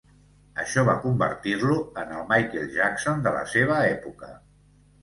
[0.63, 4.35] Això va convertir-lo en el Michael Jackson de la seva època.